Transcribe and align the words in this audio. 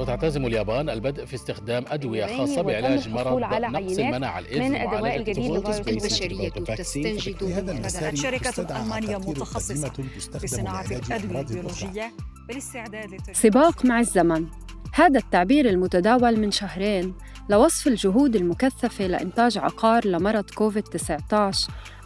وتعتزم 0.00 0.46
اليابان 0.46 0.90
البدء 0.90 1.24
في 1.24 1.34
استخدام 1.34 1.84
أدوية 1.88 2.38
خاصة 2.38 2.62
بعلاج 2.62 3.08
مرض 3.08 3.38
نقص 3.40 3.98
المناعة 3.98 4.38
الإيدز 4.38 4.60
من 4.60 4.76
الدواء 4.76 5.16
الجديد 5.16 5.88
البشرية 5.88 6.48
تستنجد 6.48 8.14
شركة 8.14 8.82
ألمانية 8.82 9.16
متخصصة 9.16 9.92
في 10.40 10.46
صناعة 10.46 10.84
الأدوية 10.84 11.40
البيولوجية 11.40 12.12
بالاستعداد 12.48 13.16
سباق 13.32 13.84
مع 13.84 14.00
الزمن. 14.00 14.46
هذا 14.92 15.18
التعبير 15.18 15.68
المتداول 15.68 16.40
من 16.40 16.50
شهرين 16.50 17.14
لوصف 17.50 17.86
الجهود 17.86 18.36
المكثفة 18.36 19.06
لإنتاج 19.06 19.58
عقار 19.58 20.06
لمرض 20.06 20.50
كوفيد-19 20.50 21.34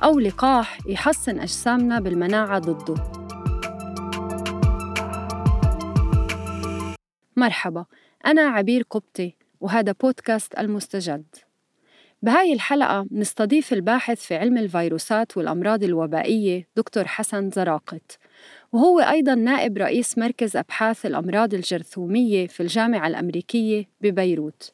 أو 0.04 0.18
لقاح 0.18 0.78
يحسن 0.86 1.40
أجسامنا 1.40 2.00
بالمناعة 2.00 2.58
ضده. 2.58 3.27
مرحبا 7.38 7.84
أنا 8.26 8.42
عبير 8.42 8.82
قبطي 8.90 9.34
وهذا 9.60 9.94
بودكاست 10.02 10.58
المستجد. 10.58 11.24
بهاي 12.22 12.52
الحلقة 12.52 13.06
نستضيف 13.12 13.72
الباحث 13.72 14.20
في 14.20 14.36
علم 14.36 14.58
الفيروسات 14.58 15.36
والأمراض 15.36 15.84
الوبائية 15.84 16.68
دكتور 16.76 17.04
حسن 17.06 17.50
زراقت 17.50 18.18
وهو 18.72 19.00
أيضا 19.00 19.34
نائب 19.34 19.78
رئيس 19.78 20.18
مركز 20.18 20.56
أبحاث 20.56 21.06
الأمراض 21.06 21.54
الجرثومية 21.54 22.46
في 22.46 22.62
الجامعة 22.62 23.06
الأمريكية 23.06 23.84
ببيروت. 24.00 24.72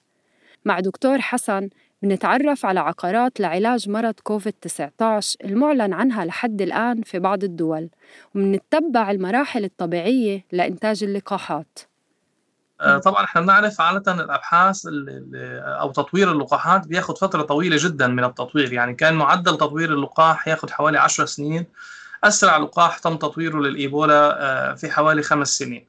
مع 0.64 0.80
دكتور 0.80 1.20
حسن 1.20 1.68
بنتعرف 2.02 2.66
على 2.66 2.80
عقارات 2.80 3.40
لعلاج 3.40 3.88
مرض 3.88 4.14
كوفيد-19 4.22 5.02
المعلن 5.44 5.92
عنها 5.92 6.24
لحد 6.24 6.62
الآن 6.62 7.02
في 7.02 7.18
بعض 7.18 7.44
الدول 7.44 7.88
ومنتبع 8.34 9.10
المراحل 9.10 9.64
الطبيعية 9.64 10.44
لإنتاج 10.52 11.04
اللقاحات. 11.04 11.78
طبعا 13.04 13.24
إحنا 13.24 13.40
بنعرف 13.40 13.80
عادة 13.80 14.12
الأبحاث 14.12 14.82
أو 15.80 15.92
تطوير 15.92 16.32
اللقاحات 16.32 16.86
بياخذ 16.86 17.16
فترة 17.16 17.42
طويلة 17.42 17.76
جدا 17.80 18.06
من 18.06 18.24
التطوير. 18.24 18.72
يعني 18.72 18.94
كان 18.94 19.14
معدل 19.14 19.56
تطوير 19.56 19.92
اللقاح 19.92 20.48
ياخذ 20.48 20.70
حوالي 20.70 20.98
10 20.98 21.24
سنين. 21.24 21.66
أسرع 22.24 22.56
لقاح 22.56 22.98
تم 22.98 23.16
تطويره 23.16 23.58
للإيبولا 23.58 24.42
آه، 24.42 24.74
في 24.74 24.90
حوالي 24.90 25.22
خمس 25.22 25.48
سنين. 25.58 25.86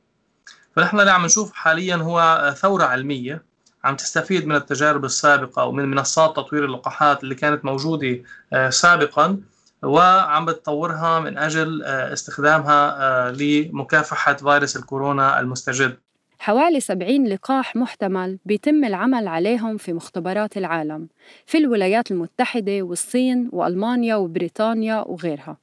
فنحن 0.75 0.99
اللي 0.99 1.11
عم 1.11 1.25
نشوف 1.25 1.53
حاليا 1.53 1.95
هو 1.95 2.53
ثورة 2.57 2.83
علمية 2.83 3.45
عم 3.83 3.95
تستفيد 3.95 4.47
من 4.47 4.55
التجارب 4.55 5.05
السابقة 5.05 5.65
ومن 5.65 5.91
منصات 5.91 6.35
تطوير 6.35 6.65
اللقاحات 6.65 7.23
اللي 7.23 7.35
كانت 7.35 7.65
موجودة 7.65 8.23
آه، 8.53 8.69
سابقا 8.69 9.37
وعم 9.83 10.45
بتطورها 10.45 11.19
من 11.19 11.37
أجل 11.37 11.83
استخدامها 11.83 13.31
لمكافحة 13.31 14.33
فيروس 14.33 14.77
الكورونا 14.77 15.39
المستجد. 15.39 16.04
حوالي 16.39 16.79
70 16.79 17.27
لقاح 17.27 17.75
محتمل 17.75 18.39
بيتم 18.45 18.85
العمل 18.85 19.27
عليهم 19.27 19.77
في 19.77 19.93
مختبرات 19.93 20.57
العالم 20.57 21.07
في 21.45 21.57
الولايات 21.57 22.11
المتحدة 22.11 22.81
والصين 22.81 23.49
وألمانيا 23.51 24.15
وبريطانيا 24.15 25.07
وغيرها. 25.07 25.57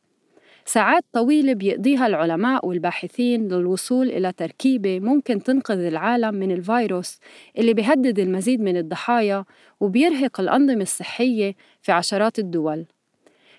ساعات 0.64 1.04
طويلة 1.12 1.52
بيقضيها 1.52 2.06
العلماء 2.06 2.66
والباحثين 2.66 3.48
للوصول 3.48 4.08
إلى 4.08 4.32
تركيبة 4.32 5.00
ممكن 5.00 5.42
تنقذ 5.42 5.78
العالم 5.78 6.34
من 6.34 6.52
الفيروس 6.52 7.18
اللي 7.58 7.74
بيهدد 7.74 8.18
المزيد 8.18 8.60
من 8.60 8.76
الضحايا 8.76 9.44
وبيرهق 9.80 10.40
الأنظمة 10.40 10.82
الصحية 10.82 11.54
في 11.82 11.92
عشرات 11.92 12.38
الدول. 12.38 12.86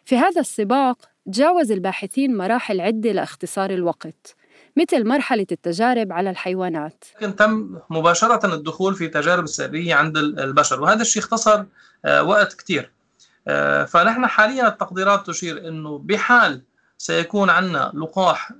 في 0.05 0.17
هذا 0.17 0.41
السباق 0.41 1.09
تجاوز 1.25 1.71
الباحثين 1.71 2.37
مراحل 2.37 2.81
عدة 2.81 3.11
لاختصار 3.11 3.69
الوقت 3.69 4.35
مثل 4.75 5.07
مرحلة 5.07 5.47
التجارب 5.51 6.11
على 6.11 6.29
الحيوانات. 6.29 7.05
لكن 7.15 7.35
تم 7.35 7.79
مباشرة 7.89 8.53
الدخول 8.53 8.95
في 8.95 9.07
تجارب 9.07 9.43
السرية 9.43 9.95
عند 9.95 10.17
البشر 10.17 10.81
وهذا 10.81 11.01
الشيء 11.01 11.21
اختصر 11.23 11.63
آه، 12.05 12.23
وقت 12.23 12.53
كثير 12.53 12.91
آه، 13.47 13.85
فنحن 13.85 14.27
حاليا 14.27 14.67
التقديرات 14.67 15.27
تشير 15.27 15.67
أنه 15.67 15.97
بحال 15.97 16.61
سيكون 16.97 17.49
عندنا 17.49 17.91
لقاح 17.95 18.51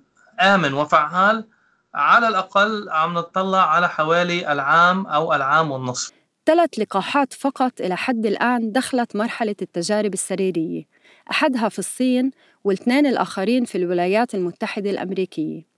آمن 0.42 0.74
وفعال 0.74 1.46
على 1.94 2.28
الأقل 2.28 2.90
عم 2.90 3.14
نطلع 3.14 3.70
على 3.70 3.90
حوالي 3.90 4.52
العام 4.52 5.06
أو 5.06 5.34
العام 5.34 5.72
والنصف. 5.72 6.12
ثلاث 6.46 6.70
لقاحات 6.80 7.34
فقط 7.34 7.82
إلى 7.82 7.98
حد 7.98 8.26
الآن 8.26 8.72
دخلت 8.72 9.16
مرحلة 9.16 9.56
التجارب 9.62 10.14
السريرية 10.14 10.84
أحدها 11.32 11.70
في 11.70 11.80
الصين 11.80 12.32
والاثنين 12.64 13.06
الآخرين 13.06 13.66
في 13.66 13.78
الولايات 13.78 14.36
المتحدة 14.36 14.90
الأمريكية. 14.90 15.73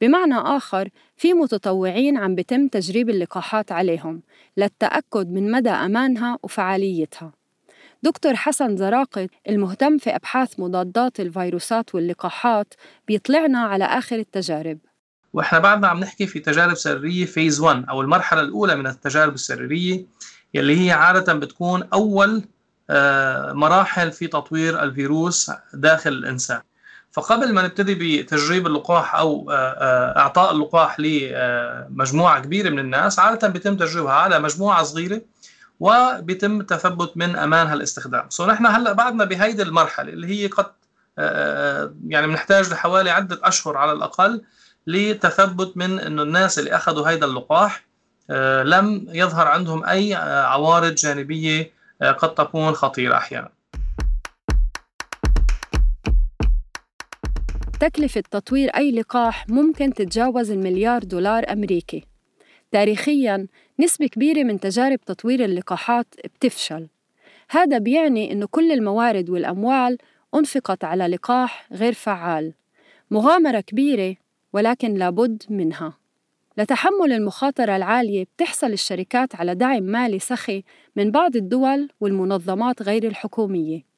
بمعنى 0.00 0.34
آخر 0.34 0.88
في 1.16 1.32
متطوعين 1.32 2.16
عم 2.16 2.34
بتم 2.34 2.68
تجريب 2.68 3.10
اللقاحات 3.10 3.72
عليهم 3.72 4.22
للتأكد 4.56 5.30
من 5.32 5.50
مدى 5.50 5.70
أمانها 5.70 6.38
وفعاليتها. 6.42 7.32
دكتور 8.02 8.36
حسن 8.36 8.76
زراقت 8.76 9.30
المهتم 9.48 9.98
في 9.98 10.10
أبحاث 10.10 10.60
مضادات 10.60 11.20
الفيروسات 11.20 11.94
واللقاحات 11.94 12.74
بيطلعنا 13.08 13.58
على 13.58 13.84
آخر 13.84 14.16
التجارب. 14.16 14.78
وإحنا 15.32 15.58
بعدنا 15.58 15.88
عم 15.88 16.00
نحكي 16.00 16.26
في 16.26 16.40
تجارب 16.40 16.74
سريريه 16.74 17.24
phase 17.24 17.60
1 17.60 17.84
أو 17.88 18.00
المرحلة 18.00 18.40
الأولى 18.40 18.76
من 18.76 18.86
التجارب 18.86 19.34
السريرية 19.34 20.04
يلي 20.54 20.86
هي 20.86 20.90
عادة 20.90 21.34
بتكون 21.34 21.82
أول 21.92 22.42
آه، 22.90 23.52
مراحل 23.52 24.12
في 24.12 24.26
تطوير 24.26 24.82
الفيروس 24.82 25.50
داخل 25.74 26.10
الإنسان. 26.10 26.60
فقبل 27.12 27.52
ما 27.52 27.62
نبتدي 27.62 28.22
بتجريب 28.22 28.66
اللقاح 28.66 29.14
أو 29.14 29.50
آه، 29.50 29.54
آه، 29.54 30.18
إعطاء 30.18 30.52
اللقاح 30.52 31.00
لمجموعة 31.00 32.40
كبيرة 32.42 32.70
من 32.70 32.78
الناس 32.78 33.18
عادة 33.18 33.48
بيتم 33.48 33.76
تجريبها 33.76 34.12
على 34.12 34.38
مجموعة 34.38 34.82
صغيرة 34.82 35.20
وبيتم 35.80 36.62
تثبت 36.62 37.16
من 37.16 37.36
أمان 37.36 37.66
هالاستخدام. 37.66 38.26
so 38.30 38.46
نحن 38.46 38.66
هلأ 38.66 38.92
بعدنا 38.92 39.24
بهيدي 39.24 39.62
المرحلة 39.62 40.12
اللي 40.12 40.26
هي 40.26 40.46
قد 40.46 40.66
آه، 41.18 41.94
يعني 42.06 42.26
بنحتاج 42.26 42.70
لحوالي 42.70 43.10
عدة 43.10 43.40
أشهر 43.42 43.76
على 43.76 43.92
الأقل 43.92 44.42
لتثبت 44.86 45.76
من 45.76 46.00
إنه 46.00 46.22
الناس 46.22 46.58
اللي 46.58 46.76
أخذوا 46.76 47.08
هيدا 47.08 47.26
اللقاح 47.26 47.84
لم 48.64 49.06
يظهر 49.08 49.48
عندهم 49.48 49.84
أي 49.84 50.14
عوارض 50.14 50.94
جانبية 50.94 51.72
قد 52.02 52.34
تكون 52.34 52.72
خطيرة 52.72 53.16
أحيانا. 53.16 53.48
تكلفة 57.80 58.22
تطوير 58.30 58.70
أي 58.70 58.92
لقاح 58.92 59.48
ممكن 59.48 59.94
تتجاوز 59.94 60.50
المليار 60.50 61.02
دولار 61.04 61.52
أمريكي. 61.52 62.04
تاريخياً 62.72 63.46
نسبة 63.80 64.06
كبيرة 64.06 64.42
من 64.42 64.60
تجارب 64.60 65.00
تطوير 65.00 65.44
اللقاحات 65.44 66.06
بتفشل. 66.24 66.88
هذا 67.50 67.78
بيعني 67.78 68.32
إنه 68.32 68.46
كل 68.50 68.72
الموارد 68.72 69.30
والأموال 69.30 69.98
أنفقت 70.34 70.84
على 70.84 71.06
لقاح 71.06 71.68
غير 71.72 71.92
فعال. 71.92 72.52
مغامرة 73.10 73.60
كبيرة 73.60 74.16
ولكن 74.52 74.94
لابد 74.94 75.42
منها. 75.50 75.98
لتحمل 76.58 77.12
المخاطرة 77.12 77.76
العالية 77.76 78.24
بتحصل 78.24 78.72
الشركات 78.72 79.34
على 79.34 79.54
دعم 79.54 79.82
مالي 79.82 80.18
سخي 80.18 80.64
من 80.96 81.10
بعض 81.10 81.36
الدول 81.36 81.88
والمنظمات 82.00 82.82
غير 82.82 83.06
الحكومية. 83.06 83.89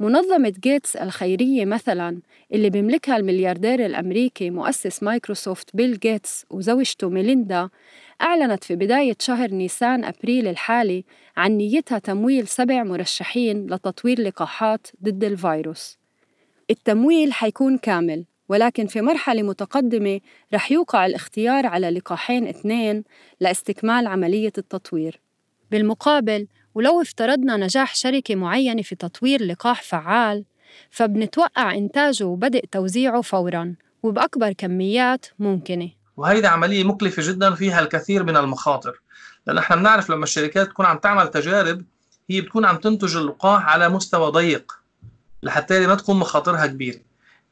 منظمة 0.00 0.52
جيتس 0.62 0.96
الخيرية 0.96 1.64
مثلاً 1.64 2.20
اللي 2.52 2.70
بيملكها 2.70 3.16
الملياردير 3.16 3.86
الأمريكي 3.86 4.50
مؤسس 4.50 5.02
مايكروسوفت 5.02 5.76
بيل 5.76 5.98
جيتس 5.98 6.46
وزوجته 6.50 7.08
ميليندا 7.08 7.68
أعلنت 8.22 8.64
في 8.64 8.76
بداية 8.76 9.16
شهر 9.20 9.50
نيسان 9.50 10.04
أبريل 10.04 10.48
الحالي 10.48 11.04
عن 11.36 11.50
نيتها 11.52 11.98
تمويل 11.98 12.48
سبع 12.48 12.82
مرشحين 12.82 13.66
لتطوير 13.66 14.20
لقاحات 14.20 14.86
ضد 15.02 15.24
الفيروس. 15.24 15.98
التمويل 16.70 17.32
حيكون 17.32 17.78
كامل 17.78 18.24
ولكن 18.48 18.86
في 18.86 19.00
مرحلة 19.00 19.42
متقدمة 19.42 20.20
رح 20.54 20.72
يوقع 20.72 21.06
الاختيار 21.06 21.66
على 21.66 21.90
لقاحين 21.90 22.46
اثنين 22.48 23.04
لاستكمال 23.40 24.06
عملية 24.06 24.52
التطوير. 24.58 25.20
بالمقابل 25.70 26.46
ولو 26.74 27.02
افترضنا 27.02 27.56
نجاح 27.56 27.94
شركة 27.94 28.34
معينة 28.34 28.82
في 28.82 28.94
تطوير 28.94 29.42
لقاح 29.42 29.82
فعال 29.82 30.44
فبنتوقع 30.90 31.74
إنتاجه 31.74 32.24
وبدء 32.24 32.64
توزيعه 32.72 33.20
فوراً 33.20 33.74
وبأكبر 34.04 34.52
كميات 34.52 35.26
ممكنة. 35.38 35.90
وهيدي 36.16 36.46
عملية 36.46 36.84
مكلفة 36.84 37.22
جدا 37.26 37.52
وفيها 37.52 37.80
الكثير 37.80 38.22
من 38.22 38.36
المخاطر 38.36 39.00
لأن 39.46 39.58
إحنا 39.58 39.76
بنعرف 39.76 40.10
لما 40.10 40.24
الشركات 40.24 40.68
تكون 40.68 40.86
عم 40.86 40.98
تعمل 40.98 41.28
تجارب 41.28 41.84
هي 42.30 42.40
بتكون 42.40 42.64
عم 42.64 42.76
تنتج 42.76 43.16
اللقاح 43.16 43.66
على 43.66 43.88
مستوى 43.88 44.30
ضيق 44.30 44.72
لحتى 45.42 45.86
ما 45.86 45.94
تكون 45.94 46.16
مخاطرها 46.16 46.66
كبيرة. 46.66 47.00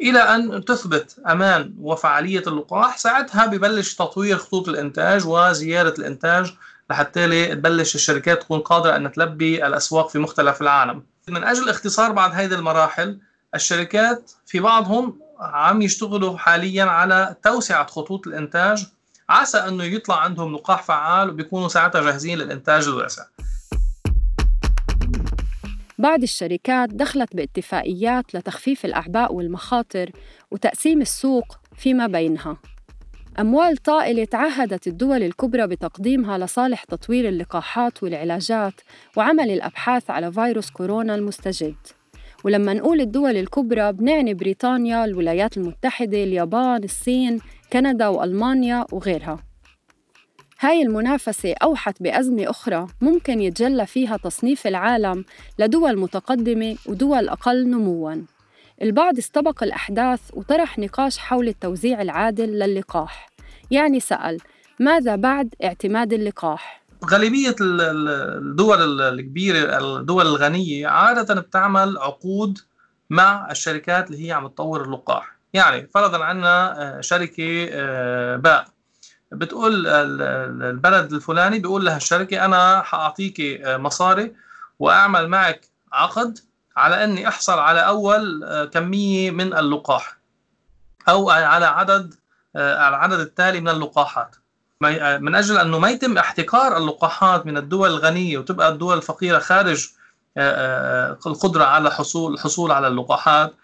إلى 0.00 0.18
أن 0.18 0.64
تثبت 0.64 1.16
أمان 1.30 1.74
وفعالية 1.80 2.42
اللقاح 2.46 2.98
ساعتها 2.98 3.46
ببلش 3.46 3.94
تطوير 3.94 4.36
خطوط 4.36 4.68
الإنتاج 4.68 5.26
وزيادة 5.26 5.94
الإنتاج 5.98 6.52
لحتى 6.92 7.54
تبلش 7.54 7.94
الشركات 7.94 8.42
تكون 8.42 8.60
قادرة 8.60 8.96
أن 8.96 9.12
تلبي 9.12 9.66
الأسواق 9.66 10.08
في 10.08 10.18
مختلف 10.18 10.62
العالم. 10.62 11.02
من 11.28 11.44
أجل 11.44 11.68
اختصار 11.68 12.12
بعض 12.12 12.30
هذه 12.34 12.54
المراحل 12.54 13.20
الشركات 13.54 14.32
في 14.46 14.60
بعضهم 14.60 15.20
عم 15.40 15.82
يشتغلوا 15.82 16.38
حاليا 16.38 16.84
على 16.84 17.36
توسعة 17.42 17.86
خطوط 17.86 18.26
الإنتاج 18.26 18.86
عسى 19.28 19.58
إنه 19.58 19.84
يطلع 19.84 20.20
عندهم 20.20 20.54
لقاح 20.54 20.82
فعال 20.82 21.30
وبيكونوا 21.30 21.68
ساعتها 21.68 22.02
جاهزين 22.02 22.38
للإنتاج 22.38 22.88
الواسع. 22.88 23.22
بعض 25.98 26.22
الشركات 26.22 26.88
دخلت 26.88 27.36
باتفاقيات 27.36 28.34
لتخفيف 28.34 28.84
الأعباء 28.84 29.34
والمخاطر 29.34 30.10
وتقسيم 30.50 31.00
السوق 31.00 31.58
فيما 31.76 32.06
بينها. 32.06 32.56
أموال 33.40 33.76
طائلة 33.76 34.24
تعهدت 34.24 34.86
الدول 34.86 35.22
الكبرى 35.22 35.66
بتقديمها 35.66 36.38
لصالح 36.38 36.84
تطوير 36.84 37.28
اللقاحات 37.28 38.02
والعلاجات 38.02 38.72
وعمل 39.16 39.50
الأبحاث 39.50 40.10
على 40.10 40.32
فيروس 40.32 40.70
كورونا 40.70 41.14
المستجد. 41.14 41.74
ولما 42.44 42.74
نقول 42.74 43.00
الدول 43.00 43.36
الكبرى 43.36 43.92
بنعني 43.92 44.34
بريطانيا، 44.34 45.04
الولايات 45.04 45.56
المتحدة، 45.56 46.24
اليابان، 46.24 46.84
الصين، 46.84 47.38
كندا 47.72 48.08
وألمانيا 48.08 48.86
وغيرها. 48.92 49.38
هاي 50.60 50.82
المنافسة 50.82 51.54
أوحت 51.62 52.02
بأزمة 52.02 52.50
أخرى 52.50 52.86
ممكن 53.00 53.40
يتجلى 53.40 53.86
فيها 53.86 54.16
تصنيف 54.16 54.66
العالم 54.66 55.24
لدول 55.58 55.98
متقدمة 55.98 56.76
ودول 56.86 57.28
أقل 57.28 57.68
نمواً. 57.70 58.22
البعض 58.82 59.18
استبق 59.18 59.62
الأحداث 59.62 60.20
وطرح 60.32 60.78
نقاش 60.78 61.18
حول 61.18 61.48
التوزيع 61.48 62.02
العادل 62.02 62.58
للقاح. 62.58 63.30
يعني 63.70 64.00
سأل 64.00 64.38
ماذا 64.80 65.16
بعد 65.16 65.54
اعتماد 65.64 66.12
اللقاح؟ 66.12 66.82
غالبية 67.10 67.54
الدول 67.60 69.00
الكبيرة 69.02 69.78
الدول 69.78 70.26
الغنية 70.26 70.88
عادة 70.88 71.40
بتعمل 71.40 71.98
عقود 71.98 72.58
مع 73.10 73.50
الشركات 73.50 74.10
اللي 74.10 74.26
هي 74.26 74.32
عم 74.32 74.46
تطور 74.46 74.84
اللقاح. 74.84 75.36
يعني 75.52 75.86
فرضا 75.94 76.24
عنا 76.24 76.82
آه، 76.82 77.00
شركة 77.00 77.68
آه، 77.72 78.36
باء. 78.36 78.64
بتقول 79.32 79.86
البلد 79.86 81.12
الفلاني 81.12 81.58
بيقول 81.58 81.84
لها 81.84 81.96
الشركة 81.96 82.44
أنا 82.44 82.82
حأعطيك 82.82 83.40
آه، 83.40 83.76
مصاري 83.76 84.34
وأعمل 84.78 85.28
معك 85.28 85.60
عقد 85.92 86.38
على 86.76 87.04
أني 87.04 87.28
أحصل 87.28 87.58
على 87.58 87.80
أول 87.80 88.44
آه، 88.44 88.64
كمية 88.64 89.30
من 89.30 89.54
اللقاح 89.54 90.16
أو 91.08 91.30
على 91.30 91.66
عدد 91.66 92.14
آه، 92.56 92.88
العدد 92.88 93.20
التالي 93.20 93.60
من 93.60 93.68
اللقاحات. 93.68 94.36
آه، 94.84 95.18
من 95.18 95.34
أجل 95.34 95.58
أنه 95.58 95.78
ما 95.78 95.90
يتم 95.90 96.18
احتكار 96.18 96.76
اللقاحات 96.76 97.46
من 97.46 97.56
الدول 97.56 97.88
الغنية 97.88 98.38
وتبقى 98.38 98.68
الدول 98.68 98.96
الفقيرة 98.96 99.38
خارج 99.38 99.88
القدرة 101.26 101.64
على 101.64 101.90
حصول 101.90 102.34
الحصول 102.34 102.72
على 102.72 102.88
اللقاحات. 102.88 103.54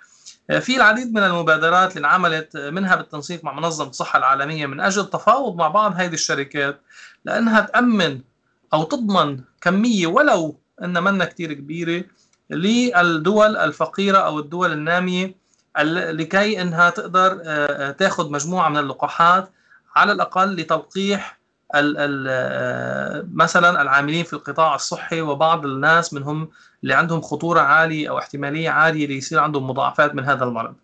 في 0.61 0.77
العديد 0.77 1.15
من 1.15 1.23
المبادرات 1.23 1.97
اللي 1.97 2.09
انعملت 2.09 2.57
منها 2.57 2.97
بالتنسيق 2.97 3.45
مع 3.45 3.53
منظمة 3.53 3.89
الصحة 3.89 4.19
العالمية 4.19 4.67
من 4.67 4.81
أجل 4.81 5.03
التفاوض 5.03 5.57
مع 5.57 5.69
بعض 5.69 5.93
هذه 5.97 6.15
الشركات 6.15 6.81
لأنها 7.25 7.61
تأمن 7.61 8.21
أو 8.75 8.85
تضمن 8.85 9.41
كمية 9.61 10.07
ولو 10.07 10.57
إن 10.85 11.03
منا 11.03 11.25
كثير 11.25 11.53
كبيرة 11.53 12.05
للدول 12.51 13.57
الفقيرة 13.57 14.19
أو 14.19 14.39
الدول 14.39 14.73
النامية 14.73 15.35
لكي 15.85 16.63
أنها 16.63 16.91
تقدر 16.91 17.33
آه، 17.45 17.89
آه، 17.89 17.91
تاخذ 17.91 18.31
مجموعة 18.31 18.69
من 18.69 18.77
اللقاحات 18.77 19.51
على 19.97 20.13
الأقل 20.13 20.57
لتلقيح 20.57 21.39
آه، 21.75 23.27
مثلا 23.33 23.83
العاملين 23.83 24.25
في 24.25 24.33
القطاع 24.33 24.75
الصحي 24.75 25.21
وبعض 25.21 25.67
الناس 25.67 26.15
منهم 26.15 26.49
اللي 26.83 26.95
عندهم 26.95 27.21
خطورة 27.21 27.61
عالية 27.61 28.09
أو 28.11 28.19
احتمالية 28.19 28.71
عالية 28.71 29.07
ليصير 29.07 29.39
عندهم 29.39 29.71
مضاعفات 29.71 30.15
من 30.15 30.25
هذا 30.25 30.45
المرض. 30.45 30.75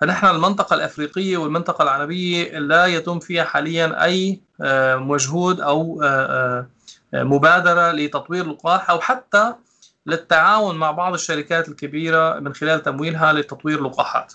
فنحن 0.00 0.26
المنطقة 0.26 0.74
الأفريقية 0.74 1.36
والمنطقة 1.36 1.82
العربية 1.82 2.58
لا 2.58 2.86
يتم 2.86 3.18
فيها 3.18 3.44
حاليا 3.44 4.04
أي 4.04 4.40
مجهود 4.98 5.60
أو 5.60 6.02
مبادرة 7.12 7.92
لتطوير 7.92 8.46
لقاح 8.46 8.90
أو 8.90 9.00
حتى 9.00 9.54
للتعاون 10.06 10.76
مع 10.76 10.90
بعض 10.90 11.12
الشركات 11.12 11.68
الكبيرة 11.68 12.38
من 12.40 12.54
خلال 12.54 12.82
تمويلها 12.82 13.32
لتطوير 13.32 13.82
لقاحات 13.82 14.32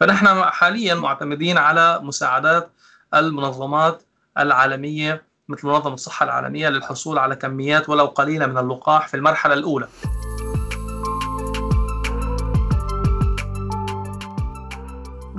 فنحن 0.00 0.44
حاليا 0.44 0.94
معتمدين 0.94 1.58
على 1.58 2.00
مساعدات 2.02 2.70
المنظمات 3.14 4.02
العالمية 4.38 5.22
مثل 5.48 5.66
منظمة 5.66 5.94
الصحة 5.94 6.24
العالمية 6.24 6.68
للحصول 6.68 7.18
على 7.18 7.36
كميات 7.36 7.88
ولو 7.88 8.04
قليلة 8.04 8.46
من 8.46 8.58
اللقاح 8.58 9.08
في 9.08 9.16
المرحلة 9.16 9.54
الأولى. 9.54 9.88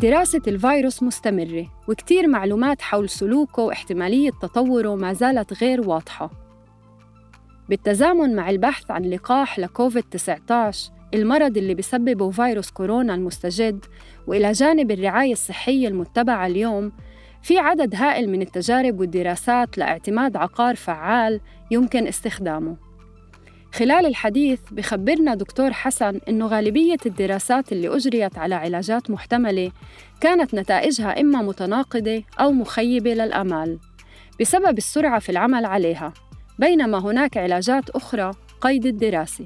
دراسة 0.02 0.42
الفيروس 0.48 1.04
مستمرة 1.04 1.68
وكتير 1.88 2.28
معلومات 2.28 2.82
حول 2.82 3.10
سلوكه 3.10 3.62
واحتمالية 3.62 4.32
تطوره 4.42 4.96
ما 4.96 5.14
زالت 5.14 5.64
غير 5.64 5.82
واضحة. 5.90 6.45
بالتزامن 7.70 8.36
مع 8.36 8.50
البحث 8.50 8.92
عن 8.92 9.04
لقاح 9.06 9.60
لكوفيد-19 9.60 10.52
المرض 11.14 11.58
اللي 11.58 11.74
بسببه 11.76 12.32
فيروس 12.32 12.72
كورونا 12.72 13.16
المستجد 13.16 13.86
وإلى 14.28 14.52
جانب 14.52 14.92
الرعاية 14.92 15.32
الصحية 15.32 15.88
المتبعة 15.88 16.48
اليوم 16.48 16.92
في 17.44 17.58
عدد 17.60 17.96
هائل 17.96 18.30
من 18.30 18.42
التجارب 18.42 19.00
والدراسات 19.00 19.78
لاعتماد 19.78 20.38
عقار 20.38 20.76
فعال 20.76 21.42
يمكن 21.72 22.08
استخدامه. 22.08 22.76
خلال 23.74 24.06
الحديث 24.06 24.60
بخبرنا 24.72 25.36
دكتور 25.36 25.74
حسن 25.74 26.20
إنه 26.30 26.48
غالبية 26.48 26.98
الدراسات 27.06 27.72
اللي 27.72 27.96
أجريت 27.96 28.38
على 28.38 28.56
علاجات 28.56 29.10
محتملة 29.12 29.72
كانت 30.22 30.54
نتائجها 30.54 31.22
إما 31.22 31.42
متناقضة 31.42 32.24
أو 32.40 32.52
مخيبة 32.52 33.14
للآمال 33.14 33.80
بسبب 34.40 34.78
السرعة 34.78 35.20
في 35.20 35.30
العمل 35.30 35.66
عليها. 35.66 36.14
بينما 36.60 36.98
هناك 36.98 37.38
علاجات 37.38 37.90
أخرى 37.90 38.32
قيد 38.62 38.86
الدراسة. 38.86 39.46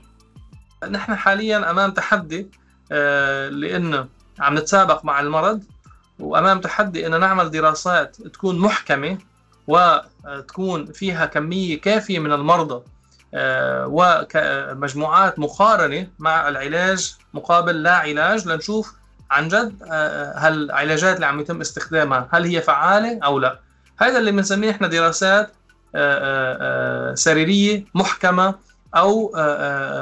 نحن 0.89 1.15
حاليا 1.15 1.71
أمام 1.71 1.91
تحدي 1.91 2.47
آه، 2.91 3.49
لأنه 3.49 4.07
عم 4.39 4.57
نتسابق 4.57 5.05
مع 5.05 5.19
المرض 5.19 5.63
وأمام 6.19 6.61
تحدي 6.61 7.07
أن 7.07 7.19
نعمل 7.19 7.51
دراسات 7.51 8.15
تكون 8.21 8.59
محكمة 8.59 9.17
وتكون 9.67 10.85
فيها 10.85 11.25
كمية 11.25 11.81
كافية 11.81 12.19
من 12.19 12.31
المرضى 12.31 12.83
آه، 13.33 13.87
ومجموعات 13.87 15.39
مقارنة 15.39 16.07
مع 16.19 16.49
العلاج 16.49 17.15
مقابل 17.33 17.83
لا 17.83 17.95
علاج 17.95 18.47
لنشوف 18.47 18.93
عن 19.31 19.47
جد 19.47 19.83
آه، 19.91 20.33
هل 20.37 20.53
العلاجات 20.63 21.15
اللي 21.15 21.25
عم 21.25 21.39
يتم 21.39 21.61
استخدامها 21.61 22.27
هل 22.31 22.45
هي 22.45 22.61
فعالة 22.61 23.19
أو 23.23 23.39
لا. 23.39 23.59
هذا 23.97 24.17
اللي 24.19 24.31
بنسميه 24.31 24.71
إحنا 24.71 24.87
دراسات 24.87 25.51
سريرية 27.15 27.85
محكمة 27.93 28.55
أو 28.95 29.31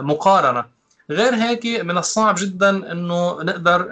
مقارنة 0.01 0.65
غير 1.11 1.35
هيك 1.35 1.65
من 1.65 1.97
الصعب 1.97 2.35
جدا 2.37 2.91
إنه 2.91 3.41
نقدر 3.41 3.87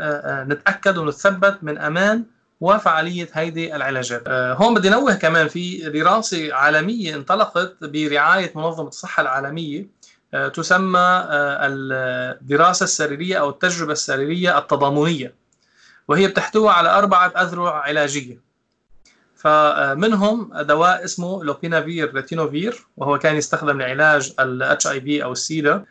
نتأكد 0.47 0.97
ونتثبت 0.97 1.57
من 1.61 1.77
أمان 1.77 2.23
وفعالية 2.61 3.29
هيدي 3.33 3.75
العلاجات. 3.75 4.23
هون 4.29 4.73
بدي 4.73 4.89
نوه 4.89 5.13
كمان 5.13 5.47
في 5.47 5.89
دراسة 5.89 6.53
عالمية 6.53 7.15
انطلقت 7.15 7.75
برعاية 7.81 8.51
منظمة 8.55 8.87
الصحة 8.87 9.21
العالمية 9.21 9.87
تسمى 10.53 11.27
الدراسة 11.31 12.83
السريرية 12.83 13.39
أو 13.39 13.49
التجربة 13.49 13.91
السريرية 13.91 14.57
التضامنية. 14.57 15.33
وهي 16.07 16.27
بتحتوي 16.27 16.69
على 16.69 16.89
أربعة 16.89 17.27
أذرع 17.27 17.81
علاجية. 17.81 18.44
فمنهم 19.45 20.61
دواء 20.61 21.03
اسمه 21.03 21.43
لوبينافير 21.43 22.13
ريتينوفير 22.13 22.85
وهو 22.97 23.19
كان 23.19 23.35
يستخدم 23.35 23.81
لعلاج 23.81 24.33
ال 24.39 24.87
HIV 24.87 25.23
أو 25.23 25.31
السيدا 25.31 25.85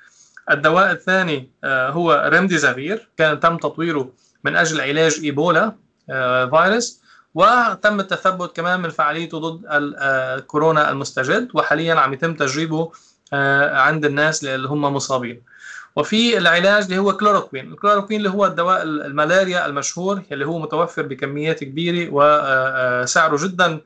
الدواء 0.50 0.90
الثاني 0.90 1.50
آه، 1.64 1.90
هو 1.90 2.28
ريمديزافير 2.32 3.08
كان 3.16 3.40
تم 3.40 3.56
تطويره 3.56 4.10
من 4.44 4.56
أجل 4.56 4.80
علاج 4.80 5.20
إيبولا 5.24 5.72
آه، 6.10 6.46
فيروس 6.46 7.00
وتم 7.34 8.00
التثبت 8.00 8.56
كمان 8.56 8.80
من 8.80 8.90
فعاليته 8.90 9.38
ضد 9.38 9.62
الكورونا 9.70 10.88
آه، 10.88 10.92
المستجد 10.92 11.48
وحاليا 11.54 11.94
عم 11.94 12.12
يتم 12.12 12.34
تجريبه 12.34 12.92
عند 13.72 14.04
الناس 14.04 14.44
اللي 14.44 14.68
هم 14.68 14.82
مصابين. 14.82 15.42
وفي 15.96 16.38
العلاج 16.38 16.84
اللي 16.84 16.98
هو 16.98 17.16
كلوروكوين. 17.16 17.72
الكلوروكوين 17.72 18.18
اللي 18.18 18.30
هو 18.30 18.46
الدواء 18.46 18.82
الملاريا 18.82 19.66
المشهور 19.66 20.22
اللي 20.32 20.46
هو 20.46 20.58
متوفر 20.58 21.02
بكميات 21.02 21.64
كبيرة 21.64 22.08
وسعره 22.12 23.36
جدا 23.46 23.80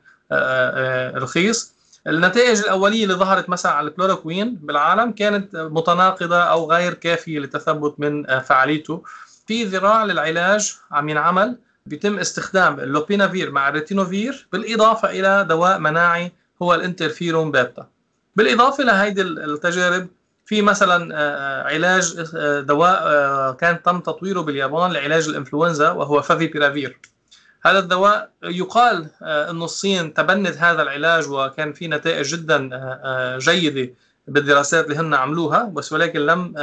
رخيص. 1.17 1.73
النتائج 2.07 2.59
الأولية 2.59 3.03
اللي 3.03 3.13
ظهرت 3.13 3.49
مثلا 3.49 3.71
على 3.71 3.87
الكلوروكوين 3.87 4.55
بالعالم 4.55 5.11
كانت 5.11 5.55
متناقضة 5.55 6.37
أو 6.41 6.71
غير 6.71 6.93
كافية 6.93 7.39
للتثبت 7.39 7.99
من 7.99 8.39
فعاليته. 8.39 9.03
في 9.47 9.63
ذراع 9.63 10.03
للعلاج 10.03 10.75
عم 10.91 11.09
ينعمل 11.09 11.57
بيتم 11.85 12.19
استخدام 12.19 12.79
اللوبينافير 12.79 13.51
مع 13.51 13.69
الريتينوفير 13.69 14.47
بالإضافة 14.51 15.09
إلى 15.09 15.45
دواء 15.49 15.79
مناعي 15.79 16.31
هو 16.61 16.73
الانترفيرون 16.75 17.51
بيتا 17.51 17.87
بالإضافة 18.35 18.83
لهيدي 18.83 19.21
التجارب 19.21 20.07
في 20.49 20.61
مثلا 20.61 21.15
آه، 21.15 21.17
آه، 21.17 21.63
علاج 21.63 22.25
آه، 22.35 22.61
دواء 22.61 23.53
كان 23.53 23.83
تم 23.83 23.99
تطويره 23.99 24.41
باليابان 24.41 24.91
لعلاج 24.91 25.29
الإنفلونزا 25.29 25.89
وهو 25.89 26.21
فافي 26.21 26.47
بيرافير 26.47 26.99
هذا 27.65 27.79
الدواء 27.79 28.29
يقال 28.43 29.09
أن 29.21 29.63
الصين 29.63 30.13
تبنت 30.13 30.57
هذا 30.57 30.81
العلاج 30.81 31.29
وكان 31.29 31.73
في 31.73 31.87
نتائج 31.87 32.35
جدا 32.35 32.69
جيدة 33.37 33.93
بالدراسات 34.27 34.85
اللي 34.85 34.95
هن 34.95 35.13
عملوها 35.13 35.63
بس 35.63 35.93
ولكن 35.93 36.19
لم 36.19 36.53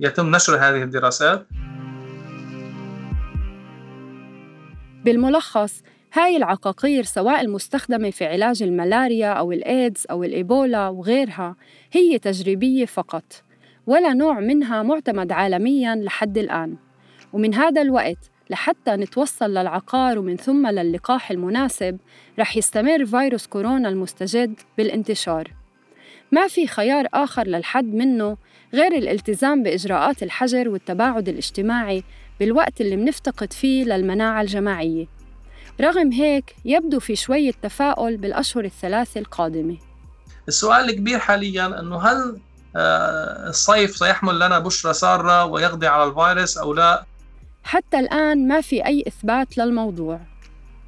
يتم 0.00 0.36
نشر 0.36 0.56
هذه 0.56 0.82
الدراسات. 0.82 1.46
بالملخص 5.04 5.82
هاي 6.12 6.36
العقاقير 6.36 7.04
سواء 7.04 7.40
المستخدمة 7.40 8.10
في 8.10 8.24
علاج 8.26 8.62
الملاريا 8.62 9.32
أو 9.32 9.52
الإيدز 9.52 10.06
أو 10.10 10.24
الإيبولا 10.24 10.88
وغيرها 10.88 11.56
هي 11.92 12.18
تجريبية 12.18 12.84
فقط 12.84 13.42
ولا 13.86 14.12
نوع 14.12 14.40
منها 14.40 14.82
معتمد 14.82 15.32
عالمياً 15.32 15.94
لحد 15.94 16.38
الآن. 16.38 16.76
ومن 17.32 17.54
هذا 17.54 17.82
الوقت 17.82 18.30
لحتى 18.50 18.90
نتوصل 18.90 19.50
للعقار 19.50 20.18
ومن 20.18 20.36
ثم 20.36 20.66
للقاح 20.66 21.30
المناسب 21.30 21.98
رح 22.38 22.56
يستمر 22.56 23.06
فيروس 23.06 23.46
كورونا 23.46 23.88
المستجد 23.88 24.54
بالانتشار. 24.78 25.52
ما 26.32 26.48
في 26.48 26.66
خيار 26.66 27.06
آخر 27.14 27.46
للحد 27.46 27.94
منه 27.94 28.36
غير 28.74 28.92
الالتزام 28.92 29.62
بإجراءات 29.62 30.22
الحجر 30.22 30.68
والتباعد 30.68 31.28
الاجتماعي 31.28 32.02
بالوقت 32.40 32.80
اللي 32.80 32.96
منفتقد 32.96 33.52
فيه 33.52 33.84
للمناعة 33.84 34.42
الجماعية. 34.42 35.19
رغم 35.80 36.12
هيك 36.12 36.54
يبدو 36.64 37.00
في 37.00 37.16
شوية 37.16 37.52
تفاؤل 37.62 38.16
بالأشهر 38.16 38.64
الثلاثة 38.64 39.20
القادمة. 39.20 39.76
السؤال 40.48 40.90
الكبير 40.90 41.18
حاليا 41.18 41.80
أنه 41.80 41.98
هل 42.00 42.40
آه، 42.76 43.48
الصيف 43.48 43.96
سيحمل 43.96 44.36
لنا 44.36 44.58
بشرى 44.58 44.92
سارة 44.92 45.44
ويقضي 45.44 45.86
على 45.86 46.10
الفيروس 46.10 46.58
أو 46.58 46.74
لا؟ 46.74 47.04
حتى 47.62 47.98
الآن 47.98 48.48
ما 48.48 48.60
في 48.60 48.86
أي 48.86 49.04
إثبات 49.06 49.58
للموضوع. 49.58 50.20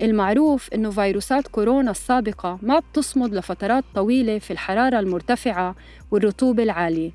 المعروف 0.03 0.69
إنه 0.75 0.91
فيروسات 0.91 1.49
كورونا 1.49 1.91
السابقة 1.91 2.59
ما 2.63 2.79
بتصمد 2.79 3.35
لفترات 3.35 3.85
طويلة 3.95 4.39
في 4.39 4.51
الحرارة 4.51 4.99
المرتفعة 4.99 5.75
والرطوبة 6.11 6.63
العالية. 6.63 7.11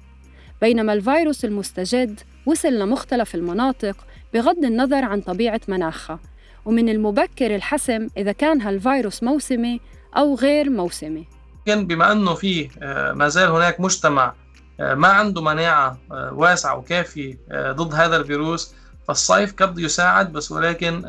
بينما 0.62 0.94
الفيروس 0.94 1.46
المستجد 1.46 2.20
وصل 2.46 2.74
لمختلف 2.74 3.36
المناطق 3.36 4.06
بغض 4.34 4.66
النظر 4.66 5.06
عن 5.06 5.22
طبيعة 5.22 5.62
مناخها. 5.68 6.20
ومن 6.68 6.90
المبكر 6.90 7.56
الحسم 7.56 8.08
إذا 8.18 8.32
كان 8.32 8.62
هالفيروس 8.62 9.24
موسمي 9.24 9.82
أو 10.18 10.36
غير 10.36 10.70
موسمي. 10.70 11.28
بما 11.68 12.12
أنه 12.12 12.34
في 12.34 12.70
آه، 12.82 13.14
ما 13.14 13.28
زال 13.28 13.50
هناك 13.50 13.80
مجتمع 13.80 14.34
آه، 14.80 14.94
ما 14.94 15.08
عنده 15.08 15.42
مناعة 15.42 15.98
آه، 16.12 16.34
واسعة 16.34 16.78
وكافية 16.78 17.40
ضد 17.54 17.94
هذا 17.94 18.18
الفيروس 18.18 18.76
فالصيف 19.08 19.54
قد 19.54 19.80
يساعد 19.80 20.34
بس 20.34 20.52
ولكن 20.52 21.02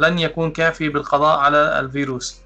لن 0.00 0.18
يكون 0.18 0.50
كافي 0.50 0.88
بالقضاء 0.88 1.38
على 1.38 1.80
الفيروس. 1.80 2.40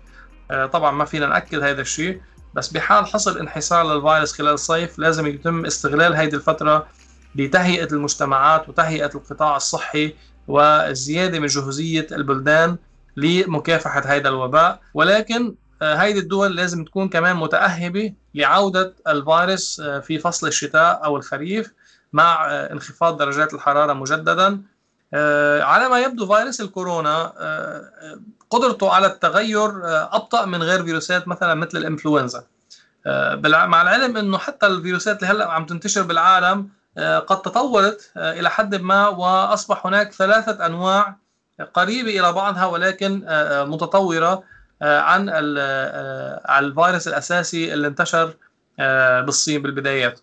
طبعا 0.73 0.91
ما 0.91 1.05
فينا 1.05 1.27
نأكد 1.27 1.63
هذا 1.63 1.81
الشيء 1.81 2.21
بس 2.55 2.69
بحال 2.69 3.07
حصل 3.07 3.39
انحسار 3.39 3.95
للفيروس 3.95 4.33
خلال 4.33 4.53
الصيف 4.53 4.99
لازم 4.99 5.27
يتم 5.27 5.65
استغلال 5.65 6.17
هذه 6.17 6.35
الفترة 6.35 6.87
لتهيئة 7.35 7.93
المجتمعات 7.93 8.69
وتهيئة 8.69 9.11
القطاع 9.15 9.57
الصحي 9.57 10.15
والزيادة 10.51 11.39
من 11.39 11.47
جهوزية 11.47 12.07
البلدان 12.13 12.77
لمكافحة 13.17 14.01
هذا 14.01 14.29
الوباء. 14.29 14.81
ولكن 14.95 15.55
هذه 15.83 16.19
الدول 16.19 16.57
لازم 16.57 16.85
تكون 16.85 17.09
كمان 17.09 17.37
متأهبة 17.37 18.13
لعودة 18.35 18.95
الفيروس 19.09 19.81
في 19.81 20.19
فصل 20.19 20.47
الشتاء 20.47 21.05
أو 21.05 21.17
الخريف 21.17 21.73
مع 22.13 22.47
انخفاض 22.51 23.17
درجات 23.17 23.55
الحرارة 23.55 23.93
مجددا. 23.93 24.63
على 25.63 25.89
ما 25.89 26.01
يبدو 26.01 26.27
فيروس 26.27 26.61
الكورونا 26.61 27.33
قدرته 28.51 28.93
على 28.93 29.07
التغير 29.07 29.71
أبطأ 30.15 30.45
من 30.47 30.63
غير 30.63 30.85
فيروسات 30.85 31.29
مثلا 31.29 31.55
مثل 31.55 31.79
الإنفلونزا. 31.79 32.45
مع 33.45 33.83
العلم 33.83 34.17
أنه 34.17 34.39
حتى 34.39 34.67
الفيروسات 34.67 35.23
اللي 35.23 35.35
هلأ 35.35 35.53
عم 35.53 35.67
تنتشر 35.67 36.03
بالعالم 36.03 36.59
آه، 36.59 36.80
قد 36.99 37.43
تطورت 37.43 38.13
آه، 38.17 38.33
إلى 38.33 38.51
حد 38.51 38.75
ما 38.75 39.09
وأصبح 39.09 39.87
هناك 39.87 40.13
ثلاثة 40.13 40.67
أنواع 40.67 41.17
قريبة 41.75 42.21
إلى 42.21 42.33
بعضها 42.33 42.67
ولكن 42.67 43.25
آه، 43.29 43.65
متطورة 43.65 44.43
عن 44.83 45.29
الفيروس 46.49 47.09
الأساسي 47.09 47.75
اللي 47.75 47.87
انتشر 47.87 48.35
بالصين 49.23 49.63
بالبدايات. 49.63 50.21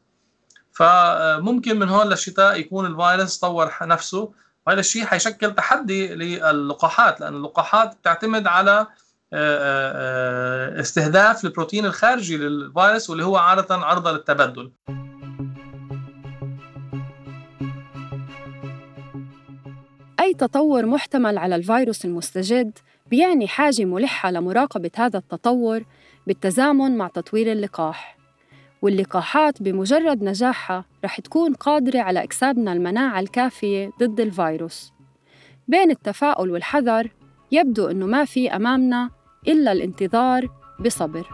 فممكن 0.72 1.80
من 1.80 1.90
هون 1.90 2.08
للشتاء 2.08 2.60
يكون 2.60 2.86
الفيروس 2.86 3.38
طور 3.38 3.72
نفسه 3.82 4.32
وهذا 4.68 4.80
الشيء 4.80 5.06
حيشكل 5.06 5.56
تحدي 5.56 6.08
للقاحات 6.16 7.22
لأن 7.22 7.36
اللقاحات 7.36 7.98
بتعتمد 7.98 8.48
على 8.48 8.88
استهداف 10.80 11.46
البروتين 11.46 11.86
الخارجي 11.86 12.38
للفيروس 12.38 13.10
واللي 13.10 13.26
هو 13.26 13.38
عادة 13.38 13.76
عرضة 13.76 14.12
للتبدل. 14.12 14.72
أي 20.28 20.34
تطور 20.34 20.86
محتمل 20.86 21.38
على 21.38 21.56
الفيروس 21.56 22.06
المستجد 22.06 22.78
بيعني 23.10 23.48
حاجة 23.48 23.86
ملحة 23.86 24.32
لمراقبة 24.32 24.92
هذا 24.98 25.20
التطور 25.20 25.84
بالتزامن 26.28 26.98
مع 26.98 27.08
تطوير 27.08 27.52
اللقاح. 27.52 28.18
واللقاحات 28.82 29.64
بمجرد 29.64 30.24
نجاحها 30.24 30.86
رح 31.06 31.20
تكون 31.20 31.54
قادرة 31.54 32.00
على 32.00 32.24
إكسابنا 32.24 32.74
المناعة 32.74 33.20
الكافية 33.20 33.92
ضد 34.00 34.20
الفيروس. 34.20 34.94
بين 35.68 35.92
التفاؤل 35.92 36.52
والحذر 36.52 37.12
يبدو 37.52 37.88
أنه 37.88 38.06
ما 38.06 38.26
في 38.26 38.56
أمامنا 38.56 39.10
إلا 39.48 39.72
الانتظار 39.72 40.50
بصبر. 40.80 41.28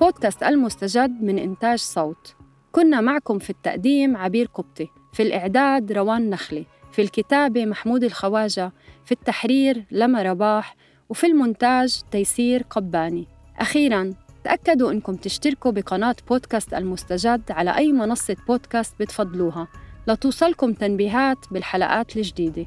بودكاست 0.00 0.42
المستجد 0.42 1.22
من 1.22 1.38
إنتاج 1.38 1.78
صوت. 1.78 2.43
كنا 2.74 3.00
معكم 3.00 3.38
في 3.38 3.50
التقديم 3.50 4.16
عبير 4.16 4.46
قبطي 4.54 4.88
في 5.12 5.22
الإعداد 5.22 5.92
روان 5.92 6.30
نخلي 6.30 6.66
في 6.92 7.02
الكتابة 7.02 7.66
محمود 7.66 8.04
الخواجة 8.04 8.72
في 9.04 9.12
التحرير 9.12 9.84
لما 9.90 10.22
رباح 10.22 10.76
وفي 11.08 11.26
المونتاج 11.26 12.00
تيسير 12.10 12.62
قباني. 12.70 13.26
أخيراً 13.58 14.14
تأكدوا 14.44 14.92
إنكم 14.92 15.14
تشتركوا 15.14 15.70
بقناة 15.70 16.16
بودكاست 16.28 16.74
المستجد 16.74 17.42
على 17.50 17.76
أي 17.76 17.92
منصة 17.92 18.36
بودكاست 18.48 18.94
بتفضلوها 19.00 19.68
لتوصلكم 20.08 20.72
تنبيهات 20.72 21.38
بالحلقات 21.50 22.16
الجديدة. 22.16 22.66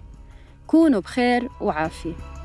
كونوا 0.68 1.00
بخير 1.00 1.50
وعافية. 1.62 2.37